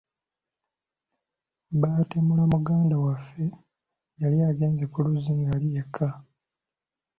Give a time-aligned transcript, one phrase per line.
[1.79, 3.45] Baatemula muganda waffe
[4.21, 6.07] yali agenze ku luzzi ng’ali yekka.